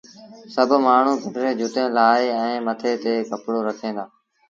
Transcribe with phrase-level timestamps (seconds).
[0.53, 4.05] سڀ مآڻهوٚٚݩ پنڊريٚݩ جُتيٚن لآهي ائيٚݩ مٿي تي ڪپڙو رکين دآ